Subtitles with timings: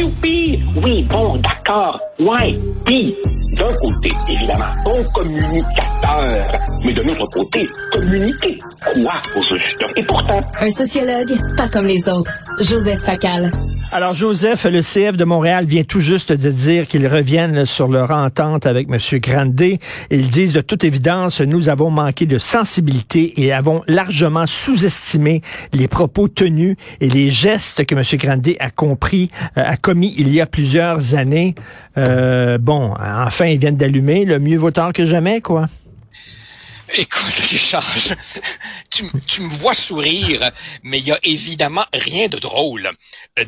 [0.00, 3.16] Oui, bon, d'accord, ouais, puis,
[3.58, 6.44] d'un côté, évidemment, bon communicateur,
[6.84, 9.88] mais de l'autre côté, communiquer quoi aux auditeurs?
[9.96, 10.38] Et pourtant...
[10.60, 12.32] Un sociologue, pas comme les autres.
[12.60, 13.50] Joseph Facal.
[13.90, 18.10] Alors, Joseph, le CF de Montréal vient tout juste de dire qu'ils reviennent sur leur
[18.10, 18.98] entente avec M.
[19.18, 19.80] Grandet.
[20.10, 25.40] Ils disent de toute évidence, nous avons manqué de sensibilité et avons largement sous-estimé
[25.72, 28.02] les propos tenus et les gestes que M.
[28.18, 31.54] Grandet a compris, euh, a commis il y a plusieurs années.
[31.98, 34.24] Euh, bon, enfin, ils viennent d'allumer.
[34.24, 35.68] Le mieux vaut tard que jamais, quoi.
[36.96, 37.86] Écoute, Richard,
[38.90, 40.50] tu, tu, me vois sourire,
[40.82, 42.88] mais il y a évidemment rien de drôle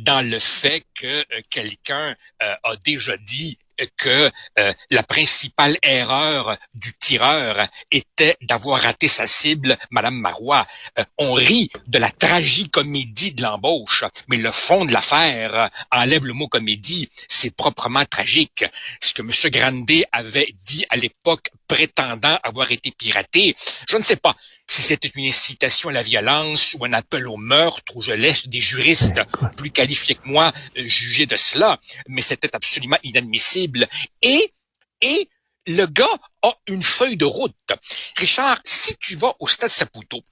[0.02, 3.58] dans le fait que euh, quelqu'un euh, a déjà dit
[3.96, 10.66] que euh, la principale erreur du tireur était d'avoir raté sa cible, Madame Marois.
[10.98, 16.32] Euh, on rit de la tragicomédie de l'embauche, mais le fond de l'affaire enlève le
[16.32, 18.64] mot comédie, c'est proprement tragique.
[19.00, 19.30] Ce que M.
[19.50, 23.54] Grandet avait dit à l'époque prétendant avoir été piraté,
[23.88, 24.34] je ne sais pas
[24.66, 28.48] si c'était une incitation à la violence ou un appel au meurtre, où je laisse
[28.48, 29.20] des juristes
[29.56, 33.86] plus qualifiés que moi euh, juger de cela, mais c'était absolument inadmissible.
[34.20, 34.52] Et,
[35.00, 35.28] et
[35.68, 37.70] le gars a une feuille de route.
[38.16, 40.22] Richard, si tu vas au stade Saputo,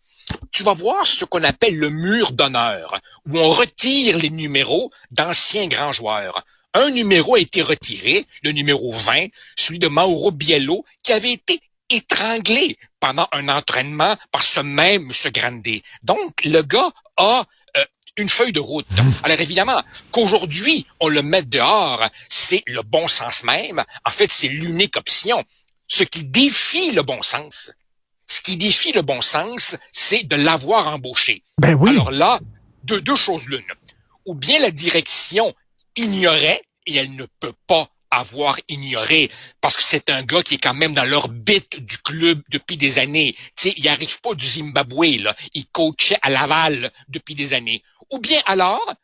[0.50, 5.68] tu vas voir ce qu'on appelle le mur d'honneur, où on retire les numéros d'anciens
[5.68, 6.44] grands joueurs.
[6.78, 9.26] Un numéro a été retiré, le numéro 20,
[9.56, 15.32] celui de Mauro Biello, qui avait été étranglé pendant un entraînement par ce même M.
[15.32, 15.82] Grandet.
[16.04, 17.44] Donc, le gars a
[17.76, 17.84] euh,
[18.16, 18.86] une feuille de route.
[18.92, 19.10] Mmh.
[19.24, 23.82] Alors évidemment, qu'aujourd'hui, on le mette dehors, c'est le bon sens même.
[24.04, 25.42] En fait, c'est l'unique option.
[25.88, 27.72] Ce qui défie le bon sens,
[28.28, 31.42] ce qui défie le bon sens, c'est de l'avoir embauché.
[31.58, 31.90] Ben oui.
[31.90, 32.38] Alors là,
[32.84, 33.64] de deux choses l'une.
[34.26, 35.52] Ou bien la direction
[35.96, 40.62] ignorait, et elle ne peut pas avoir ignoré parce que c'est un gars qui est
[40.62, 43.34] quand même dans l'orbite du club depuis des années.
[43.56, 47.82] Tu sais, il arrive pas du Zimbabwe là, il coachait à Laval depuis des années.
[48.10, 48.94] Ou bien alors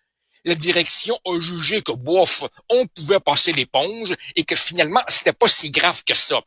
[0.45, 5.49] la direction a jugé que bof, on pouvait passer l'éponge et que finalement c'était pas
[5.49, 6.41] si grave que ça.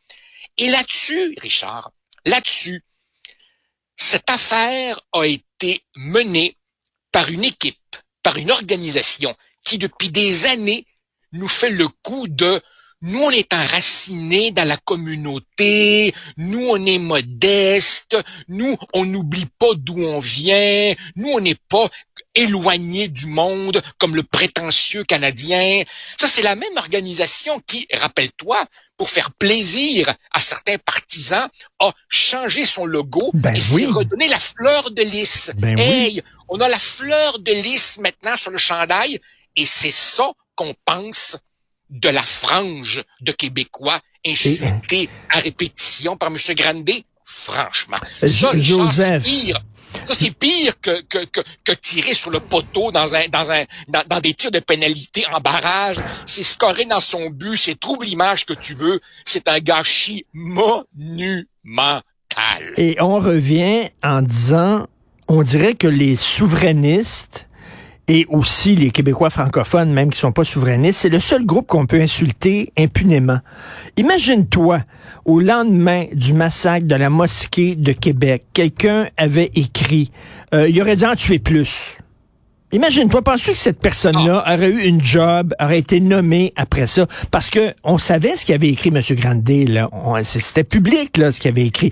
[0.56, 1.92] Et là-dessus, Richard,
[2.24, 2.82] là-dessus,
[3.96, 6.56] cette affaire a été menée
[7.12, 10.86] par une équipe, par une organisation qui depuis des années
[11.32, 12.60] nous fait le coup de
[13.02, 18.16] nous, on est enracinés dans la communauté, nous, on est modeste,
[18.48, 21.88] nous, on n'oublie pas d'où on vient, nous, on n'est pas
[22.34, 25.84] éloigné du monde comme le prétentieux Canadien.
[26.20, 28.64] Ça, c'est la même organisation qui, rappelle-toi,
[28.96, 33.86] pour faire plaisir à certains partisans, a changé son logo ben et oui.
[33.86, 35.52] s'est redonné la fleur de lys.
[35.56, 36.22] Ben hey, oui.
[36.48, 39.20] on a la fleur de lys maintenant sur le chandail
[39.54, 41.36] et c'est ça qu'on pense
[41.88, 46.36] de la frange de Québécois insultés à répétition par M.
[46.56, 47.04] Grandet?
[47.24, 47.96] Franchement.
[48.26, 49.24] Ça, Richard, c'est Joseph.
[49.24, 49.60] pire.
[50.04, 53.64] Ça, c'est pire que, que, que, que tirer sur le poteau dans un, dans un,
[53.88, 55.96] dans, dans des tirs de pénalité en barrage.
[56.26, 57.56] C'est scorer dans son but.
[57.56, 59.00] C'est trouve l'image que tu veux.
[59.24, 62.02] C'est un gâchis monumental.
[62.76, 64.86] Et on revient en disant,
[65.28, 67.47] on dirait que les souverainistes
[68.08, 71.86] et aussi les Québécois francophones, même qui sont pas souverainistes, c'est le seul groupe qu'on
[71.86, 73.38] peut insulter impunément.
[73.98, 74.82] Imagine-toi,
[75.26, 80.10] au lendemain du massacre de la mosquée de Québec, quelqu'un avait écrit,
[80.54, 81.98] euh, il aurait dû en tuer plus.
[82.72, 87.06] Imagine-toi, penses-tu que cette personne-là aurait eu une job, aurait été nommée après ça?
[87.30, 89.00] Parce que on savait ce qu'il avait écrit, M.
[89.16, 89.88] Grandet, là.
[90.22, 91.90] C'était public, là, ce qu'il avait écrit.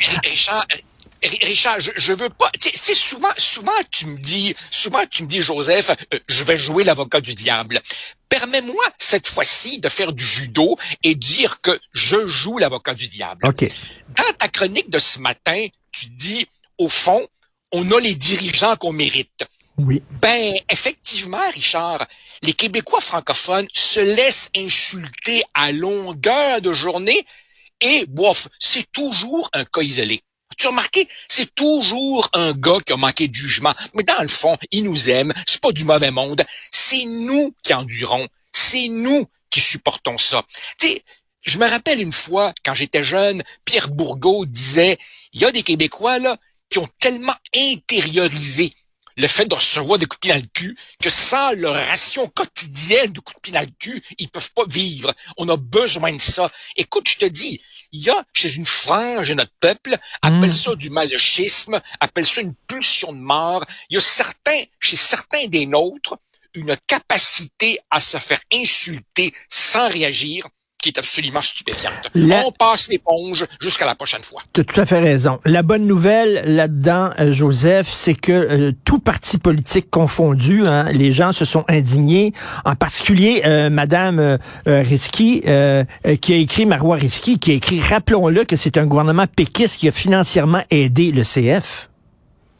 [1.23, 2.51] Richard, je, je veux pas.
[2.61, 6.57] Tu sais, souvent, souvent tu me dis, souvent tu me dis, Joseph, euh, je vais
[6.57, 7.81] jouer l'avocat du diable.
[8.29, 13.47] Permets-moi cette fois-ci de faire du judo et dire que je joue l'avocat du diable.
[13.47, 13.67] OK.
[14.09, 16.47] Dans ta chronique de ce matin, tu dis,
[16.79, 17.27] au fond,
[17.73, 19.45] on a les dirigeants qu'on mérite.
[19.79, 20.03] Oui.
[20.23, 22.07] Ben, effectivement, Richard,
[22.43, 27.27] les Québécois francophones se laissent insulter à longueur de journée
[27.81, 30.23] et, bof, c'est toujours un cas isolé.
[30.57, 33.75] Tu as remarqué, c'est toujours un gars qui a manqué de jugement.
[33.95, 35.33] Mais dans le fond, il nous aime.
[35.47, 36.45] C'est pas du mauvais monde.
[36.73, 38.27] C'est nous qui endurons.
[38.53, 40.43] C'est nous qui supportons ça.
[40.79, 40.89] Tu
[41.43, 44.99] je me rappelle une fois, quand j'étais jeune, Pierre Bourgault disait,
[45.33, 46.37] il y a des Québécois, là,
[46.69, 48.73] qui ont tellement intériorisé
[49.17, 53.13] le fait de recevoir des coups de pied le cul, que sans leur ration quotidienne
[53.13, 55.15] de coups de pied le cul, ils peuvent pas vivre.
[55.37, 56.51] On a besoin de ça.
[56.77, 57.63] Écoute, je te dis,
[57.93, 62.41] il y a chez une frange de notre peuple, appelle ça du masochisme, appelle ça
[62.41, 63.65] une pulsion de mort.
[63.91, 66.19] Il y a certains, chez certains des nôtres,
[66.55, 70.49] une capacité à se faire insulter sans réagir
[70.87, 72.11] qui est absolument stupéfiante.
[72.15, 74.43] On passe l'éponge jusqu'à la prochaine fois.
[74.53, 75.41] Tu as tout à fait raison.
[75.45, 81.11] La bonne nouvelle là-dedans, euh, Joseph, c'est que euh, tout parti politique confondu, hein, les
[81.11, 82.33] gens se sont indignés,
[82.65, 85.41] en particulier euh, Madame euh, Risky,
[86.21, 89.89] qui a écrit, Marois Risky, qui a écrit, rappelons-le que c'est un gouvernement péquiste qui
[89.89, 91.89] a financièrement aidé le CF.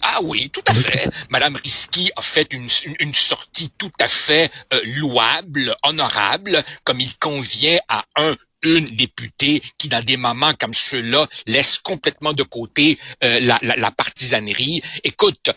[0.03, 1.09] Ah oui, tout à fait.
[1.31, 2.69] Madame Risky a fait une,
[3.01, 9.63] une, sortie tout à fait euh, louable, honorable, comme il convient à un une députée
[9.79, 14.83] qui, dans des moments comme ceux-là, laisse complètement de côté euh, la, la, la, partisanerie.
[15.05, 15.51] Écoute,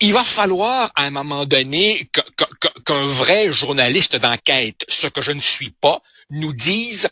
[0.00, 2.08] il va falloir à un moment donné
[2.84, 6.00] qu'un vrai journaliste d'enquête, ce que je ne suis pas,
[6.30, 7.08] nous dise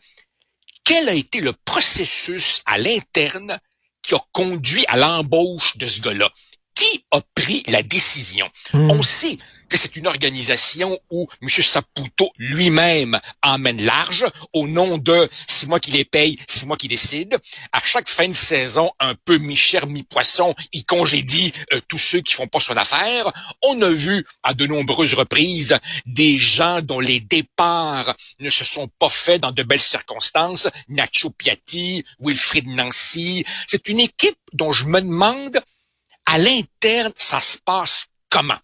[0.85, 3.59] quel a été le processus à l'interne
[4.07, 6.31] qui a conduit à l'embauche de ce gars-là?
[6.75, 8.49] Qui a pris la décision?
[8.73, 8.91] Hmm.
[8.91, 9.39] On sait
[9.69, 11.49] que c'est une organisation où M.
[11.49, 16.89] Saputo lui-même emmène large au nom de c'est moi qui les paye, c'est moi qui
[16.89, 17.39] décide.
[17.73, 22.35] À chaque fin de saison, un peu mi-cher, mi-poisson, il congédie euh, tous ceux qui
[22.35, 23.33] font pas son affaire.
[23.63, 28.89] On a vu à de nombreuses reprises des gens dont les départs ne se sont
[28.99, 30.69] pas faits dans de belles circonstances.
[30.89, 33.45] Nacho Piatti, Wilfried Nancy.
[33.67, 35.61] C'est une équipe dont je me demande
[36.27, 38.59] à l'interne, ça se passe comment?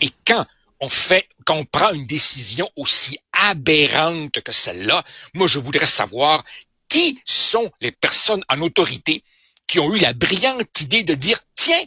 [0.00, 0.46] Et quand
[0.80, 5.02] on fait, quand on prend une décision aussi aberrante que celle-là,
[5.34, 6.44] moi, je voudrais savoir
[6.88, 9.22] qui sont les personnes en autorité
[9.66, 11.84] qui ont eu la brillante idée de dire, tiens,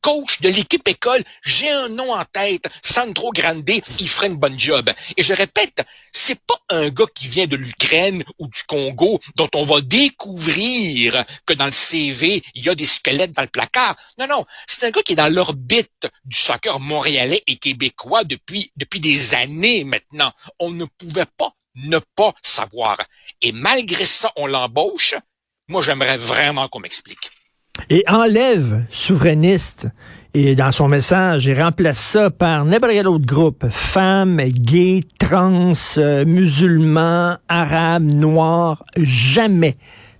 [0.00, 3.68] coach de l'équipe école, j'ai un nom en tête, Sandro Grande,
[3.98, 4.90] il ferait une bonne job.
[5.16, 9.48] Et je répète, c'est pas un gars qui vient de l'Ukraine ou du Congo dont
[9.54, 13.96] on va découvrir que dans le CV, il y a des squelettes dans le placard.
[14.18, 18.72] Non, non, c'est un gars qui est dans l'orbite du soccer montréalais et québécois depuis,
[18.76, 20.32] depuis des années maintenant.
[20.58, 22.98] On ne pouvait pas ne pas savoir.
[23.40, 25.14] Et malgré ça, on l'embauche.
[25.68, 27.30] Moi, j'aimerais vraiment qu'on m'explique
[27.90, 29.88] et enlève souverainiste.
[30.34, 33.64] Et dans son message, il remplace ça par n'importe quel autre groupe.
[33.70, 38.84] Femmes, gays, trans, euh, musulmans, arabes, noirs.
[38.96, 39.76] Jamais,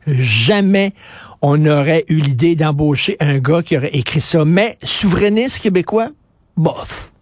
[0.07, 0.95] jamais
[1.43, 4.45] on aurait eu l'idée d'embaucher un gars qui aurait écrit ça.
[4.45, 6.09] Mais souverainiste québécois,
[6.57, 7.13] bof.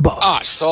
[0.00, 0.18] Bof.
[0.20, 0.66] Ah, ça,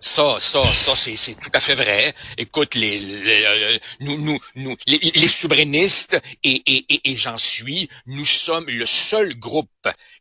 [0.00, 2.14] ça, ça, ça, c'est tout à fait vrai.
[2.36, 8.66] Écoute, les, euh, nous, nous, nous, les, souverainistes et, et, et, j'en suis, nous sommes
[8.68, 9.68] le seul groupe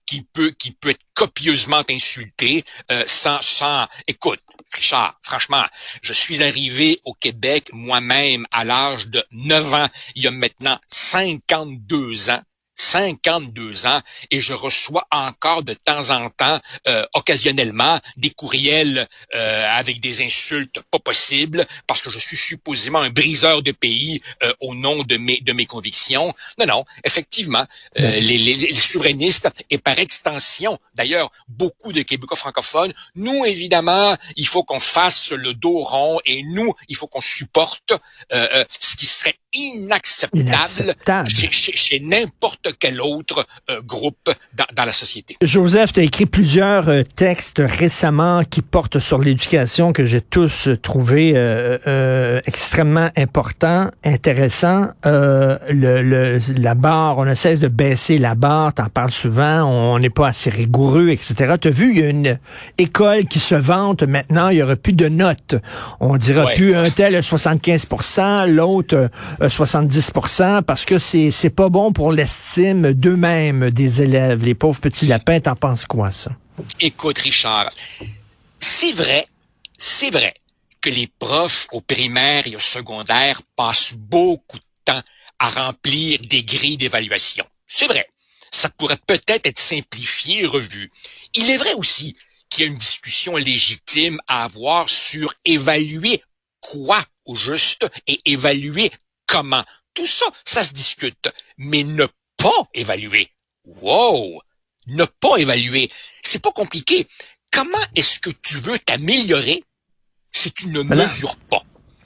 [0.06, 3.88] qui peut, qui peut être copieusement insulté euh, sans, sans.
[4.08, 4.40] Écoute,
[4.72, 5.64] Richard, franchement,
[6.02, 10.80] je suis arrivé au Québec moi-même à l'âge de 9 ans, il y a maintenant
[10.88, 12.42] 52 ans.
[12.78, 14.02] 52 ans
[14.32, 20.24] et je reçois encore de temps en temps, euh, occasionnellement, des courriels euh, avec des
[20.24, 25.04] insultes pas possibles parce que je suis supposément un briseur de pays euh, au nom
[25.04, 26.34] de mes de mes convictions.
[26.60, 27.66] Non, non, effectivement,
[27.96, 34.48] les, les, les, souverainistes et par extension, d'ailleurs, beaucoup de Québécois francophones, nous évidemment, il
[34.48, 37.94] faut qu'on fasse le dos rond et nous, il faut qu'on supporte
[38.32, 45.38] ce qui serait inacceptable, chez, n'importe quel autre euh, groupe dans, la société.
[45.42, 50.70] Joseph, tu as écrit plusieurs euh, textes récemment qui portent sur l'éducation que j'ai tous
[50.82, 54.88] trouvé euh, extrêmement importants, intéressants.
[55.04, 60.10] Le, la barre, on ne cesse de baisser la barre, t'en parles souvent, on n'est
[60.10, 61.56] pas assez rigoureux, etc.
[61.60, 62.40] Tu as vu, il y a une
[62.78, 65.56] école qui se vante maintenant, il n'y aura plus de notes.
[66.00, 67.88] On dira plus un tel 75
[68.48, 74.44] l'autre 70% parce que c'est c'est pas bon pour l'estime d'eux-mêmes des élèves.
[74.44, 76.32] Les pauvres petits lapins, t'en penses quoi ça?
[76.80, 77.70] Écoute Richard,
[78.60, 79.26] c'est vrai,
[79.78, 80.34] c'est vrai
[80.82, 85.02] que les profs au primaire et au secondaire passent beaucoup de temps
[85.40, 87.46] à remplir des grilles d'évaluation.
[87.68, 88.08] C'est vrai.
[88.52, 90.92] Ça pourrait peut-être être simplifié et revu.
[91.36, 92.16] Il est vrai aussi
[92.50, 96.24] qu'il y a une discussion légitime à avoir sur évaluer
[96.62, 98.92] quoi au juste et évaluer
[99.28, 99.64] comment.
[99.94, 101.30] Tout ça, ça se discute.
[101.58, 102.08] Mais ne
[102.38, 103.32] pas évaluer.
[103.66, 104.42] Wow!
[104.88, 105.92] Ne pas évaluer.
[106.24, 107.08] C'est pas compliqué.
[107.52, 109.64] Comment est-ce que tu veux t'améliorer
[110.32, 111.62] si tu ne mesures pas?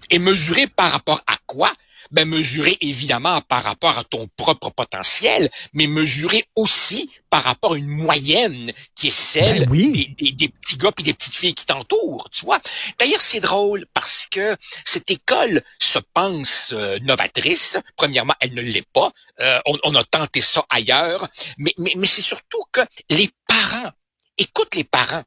[0.10, 1.72] Et mesurer par rapport à quoi?
[2.12, 7.78] Ben mesurer évidemment par rapport à ton propre potentiel, mais mesurer aussi par rapport à
[7.78, 11.66] une moyenne qui est celle ben des, des, petits gars et des petites filles qui
[11.66, 12.60] t'entourent, tu vois.
[13.00, 17.78] D'ailleurs, c'est drôle parce que cette école se pense euh, novatrice.
[17.96, 19.12] Premièrement, elle ne l'est pas.
[19.40, 21.28] Euh, on, on, a tenté ça ailleurs,
[21.58, 23.92] mais, mais, mais c'est surtout que les parents,
[24.38, 25.24] écoute les parents,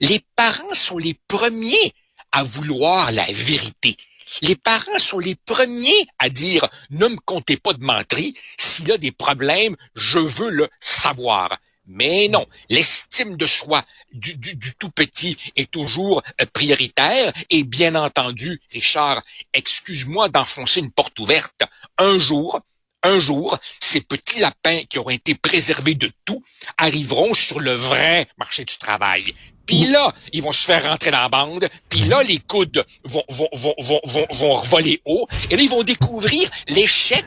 [0.00, 1.92] Les parents sont les premiers
[2.32, 3.96] à vouloir la vérité.
[4.40, 8.34] Les parents sont les premiers à dire ne me comptez pas de menterie.
[8.58, 11.58] S'il a des problèmes, je veux le savoir.
[11.86, 14.36] Mais non, l'estime de soi du,
[14.78, 17.32] tout petit est toujours euh, prioritaire.
[17.50, 19.22] Et bien entendu, Richard,
[19.52, 21.62] excuse-moi d'enfoncer une porte ouverte.
[21.98, 22.60] Un jour,
[23.02, 26.42] un jour, ces petits lapins qui auront été préservés de tout
[26.78, 29.34] arriveront sur le vrai marché du travail.
[29.66, 31.68] Puis là, ils vont se faire rentrer dans la bande.
[31.88, 35.26] Puis là, les coudes vont, vont, vont, vont, vont, vont revoler haut.
[35.50, 37.24] Et là, ils vont découvrir l'échec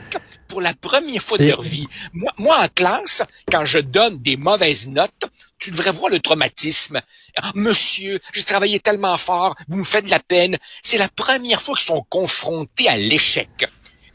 [0.48, 1.86] pour la première fois de leur vie.
[2.12, 5.24] Moi, moi, en classe, quand je donne des mauvaises notes,
[5.58, 7.00] tu devrais voir le traumatisme.
[7.36, 10.58] Ah, monsieur, j'ai travaillé tellement fort, vous me faites de la peine.
[10.82, 13.66] C'est la première fois qu'ils sont confrontés à l'échec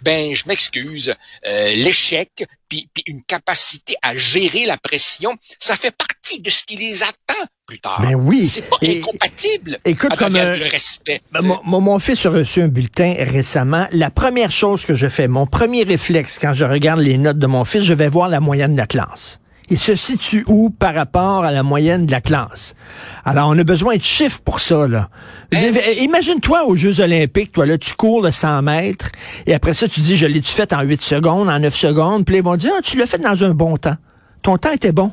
[0.03, 1.13] ben je m'excuse,
[1.47, 2.29] euh, l'échec,
[2.69, 7.45] puis, une capacité à gérer la pression, ça fait partie de ce qui les attend
[7.65, 8.01] plus tard.
[8.01, 8.45] Ben oui.
[8.45, 11.21] C'est pas incompatible écoute, comme, euh, le respect.
[11.31, 13.87] Ben, mon, mon, fils a reçu un bulletin récemment.
[13.91, 17.47] La première chose que je fais, mon premier réflexe quand je regarde les notes de
[17.47, 19.40] mon fils, je vais voir la moyenne de la classe
[19.71, 22.75] il se situe où par rapport à la moyenne de la classe?
[23.23, 25.09] Alors, on a besoin de chiffres pour ça, là.
[25.49, 29.11] Ben imagine-toi aux Jeux olympiques, toi, là, tu cours le 100 mètres,
[29.47, 32.35] et après ça, tu dis, je l'ai-tu fait en 8 secondes, en 9 secondes, puis
[32.35, 33.95] ils vont dire, ah, tu l'as fait dans un bon temps.
[34.41, 35.11] Ton temps était bon.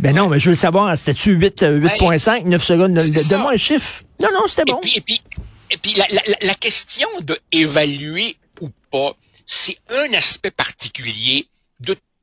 [0.00, 2.92] Ben non, mais je veux le savoir, c'était-tu 8.5, 9 secondes?
[2.92, 4.02] Donne-moi un chiffre.
[4.20, 4.80] Non, non, c'était bon.
[4.96, 5.22] Et puis,
[5.70, 9.12] et puis, la, la, la question de évaluer ou pas,
[9.46, 11.46] c'est un aspect particulier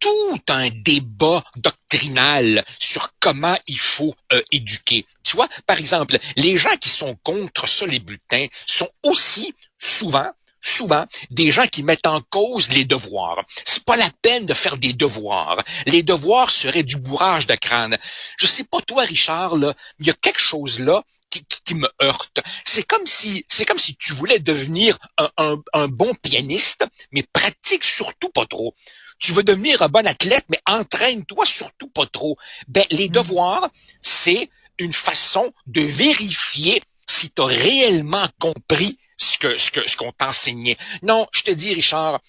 [0.03, 5.05] tout un débat doctrinal sur comment il faut euh, éduquer.
[5.23, 10.29] Tu vois, par exemple, les gens qui sont contre ça, les bulletins, sont aussi souvent
[10.59, 13.43] souvent des gens qui mettent en cause les devoirs.
[13.65, 15.61] C'est pas la peine de faire des devoirs.
[15.85, 17.97] Les devoirs seraient du bourrage de crâne.
[18.37, 21.89] Je sais pas toi, Richard, là, il y a quelque chose là qui, qui, me
[22.01, 22.41] heurte.
[22.63, 27.23] C'est comme si, c'est comme si tu voulais devenir un, un, un bon pianiste, mais
[27.33, 28.73] pratique surtout pas trop
[29.19, 32.37] tu veux devenir un bon athlète, mais entraîne-toi surtout pas trop.
[32.67, 33.13] Ben, les mm.
[33.13, 33.69] devoirs,
[34.01, 39.95] c'est une façon de vérifier si tu as réellement compris ce que ce que ce
[39.95, 40.77] qu'on t'enseignait.
[41.01, 42.19] Non, je te dis, Richard,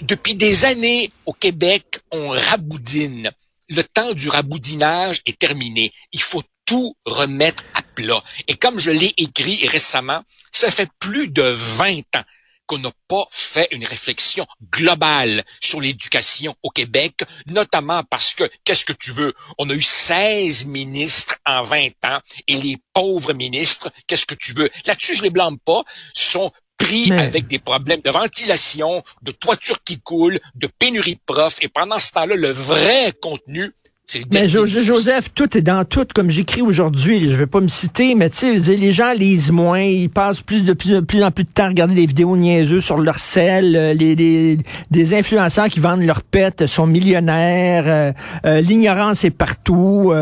[0.00, 3.30] depuis des années au Québec, on raboudine.
[3.68, 5.92] Le temps du raboudinage est terminé.
[6.12, 8.22] Il faut tout remettre à plat.
[8.46, 10.22] Et comme je l'ai écrit récemment,
[10.52, 12.24] ça fait plus de 20 ans
[12.72, 18.86] qu'on n'a pas fait une réflexion globale sur l'éducation au Québec, notamment parce que, qu'est-ce
[18.86, 23.92] que tu veux, on a eu 16 ministres en 20 ans et les pauvres ministres,
[24.06, 25.82] qu'est-ce que tu veux, là-dessus je les blâme pas,
[26.14, 31.58] sont pris avec des problèmes de ventilation, de toiture qui coule, de pénurie de profs,
[31.60, 33.70] et pendant ce temps-là, le vrai contenu,
[34.32, 37.30] mais Joseph, tout est dans tout, comme j'écris aujourd'hui.
[37.30, 40.64] Je vais pas me citer, mais tu sais, les gens lisent moins, ils passent plus
[40.64, 43.74] de plus, plus en plus de temps à regarder des vidéos niaiseuses sur leur sel.
[43.76, 44.58] Euh, les, les,
[44.90, 47.84] des influenceurs qui vendent leurs pets sont millionnaires.
[47.86, 48.12] Euh,
[48.44, 50.12] euh, l'ignorance est partout.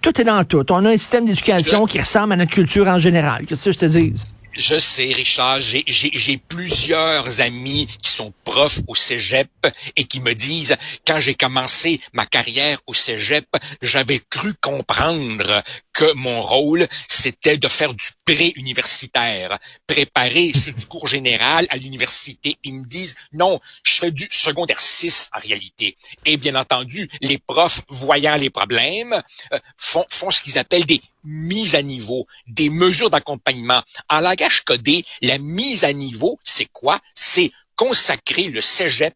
[0.00, 0.64] tout est dans tout.
[0.70, 3.44] On a un système d'éducation qui ressemble à notre culture en général.
[3.46, 4.14] Qu'est-ce que je te dis?
[4.54, 9.48] Je sais, Richard, j'ai plusieurs amis qui sont profs au cégep
[9.96, 13.46] et qui me disent, quand j'ai commencé ma carrière au cégep,
[13.80, 21.08] j'avais cru comprendre que mon rôle, c'était de faire du pré-universitaire, préparer ce du cours
[21.08, 22.58] général à l'université.
[22.64, 25.96] Ils me disent, non, je fais du secondaire 6 en réalité.
[26.24, 29.20] Et bien entendu, les profs, voyant les problèmes,
[29.52, 33.82] euh, font, font ce qu'ils appellent des mise à niveau, des mesures d'accompagnement.
[34.10, 36.98] En langage codé, la mise à niveau, c'est quoi?
[37.14, 39.14] C'est consacrer le cégep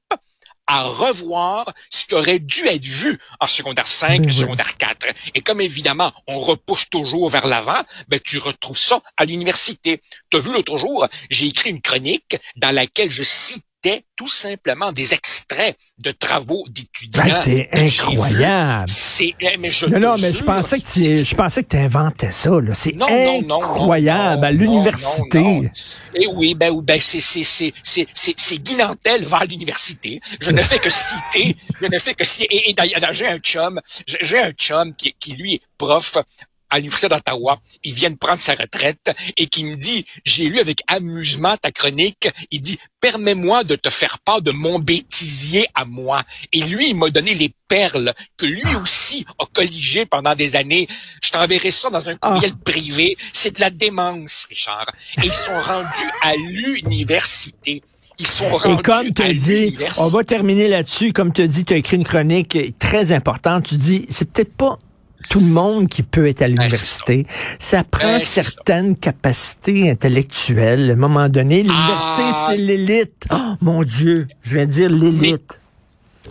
[0.67, 5.07] à revoir ce qui aurait dû être vu en secondaire 5 et secondaire 4.
[5.35, 10.01] Et comme évidemment, on repousse toujours vers l'avant, ben, tu retrouves ça à l'université.
[10.31, 13.66] Tu as vu l'autre jour, j'ai écrit une chronique dans laquelle je cite
[14.17, 17.23] tout simplement des extraits de travaux d'étudiants.
[17.25, 18.89] Ben, c'est incroyable.
[18.89, 21.77] C'est, eh, mais je non, non, mais je pensais que tu, je pensais que tu
[21.77, 22.75] inventais ça, là.
[22.75, 25.71] C'est incroyable à l'université.
[26.15, 30.21] Et oui, ben, ben, c'est, c'est, c'est, c'est, c'est, Guy Nantel va à l'université.
[30.41, 33.81] Je ne fais que citer, je ne fais que citer, et, d'ailleurs, j'ai un chum,
[34.07, 36.17] j'ai un chum qui, qui lui est prof
[36.71, 40.59] à l'Université d'Ottawa, il vient de prendre sa retraite et qui me dit, j'ai lu
[40.61, 45.85] avec amusement ta chronique, il dit, permets-moi de te faire part de mon bêtisier à
[45.85, 46.23] moi.
[46.53, 50.89] Et lui, il m'a donné les perles que lui aussi a colligées pendant des années.
[51.23, 52.61] Je t'enverrai ça dans un courriel ah.
[52.65, 53.17] privé.
[53.33, 54.87] C'est de la démence, Richard.
[55.23, 57.83] Et ils sont rendus à l'université.
[58.19, 61.13] Ils sont rendus Et comme tu dit, on va terminer là-dessus.
[61.13, 63.65] Comme tu as dit, tu as écrit une chronique très importante.
[63.65, 64.79] Tu dis, c'est peut-être pas
[65.29, 67.27] tout le monde qui peut être à l'université.
[67.59, 67.85] ça.
[67.85, 70.91] prend certaines capacités intellectuelles.
[70.91, 72.47] À un moment donné, l'université, Ah.
[72.51, 73.25] c'est l'élite.
[73.31, 75.43] Oh, mon Dieu, je viens de dire l'élite.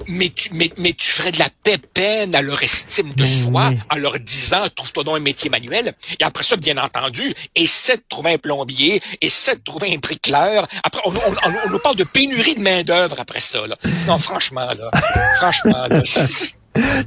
[0.09, 3.71] Mais tu, mais, mais tu ferais de la pépène à leur estime de Ben soi
[3.89, 5.93] en leur disant trouve-toi donc un métier manuel.
[6.19, 10.67] Et après ça, bien entendu, essaie de trouver un plombier, essaie de trouver un bricoleur.
[10.83, 13.65] Après, on, on, on- on nous parle de pénurie de main-d'œuvre après ça.
[13.67, 13.75] Là.
[14.05, 14.91] Non, franchement, là.
[15.37, 16.01] franchement, là.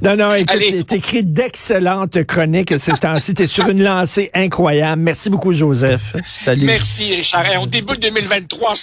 [0.01, 3.33] Non, non, écoute, t'écris d'excellentes chroniques ces temps-ci.
[3.33, 5.01] T'es sur une lancée incroyable.
[5.01, 6.15] Merci beaucoup, Joseph.
[6.25, 6.65] Salut.
[6.65, 7.45] Merci, Richard.
[7.51, 8.73] Et on débute 2023.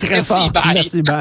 [0.00, 0.50] Très Merci, fort.
[0.52, 0.62] bye.
[0.74, 1.14] Merci, bye.